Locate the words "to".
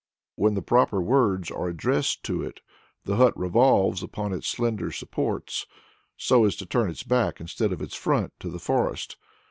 2.23-2.41, 6.55-6.65, 8.39-8.49